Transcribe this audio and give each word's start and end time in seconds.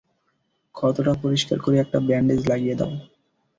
ক্ষতটা 0.75 1.13
পরিষ্কার 1.23 1.57
করে 1.59 1.75
একটা 1.79 1.97
ব্যান্ডেজ 2.07 2.41
লাগিয়ে 2.47 2.75
দাও। 2.75 2.91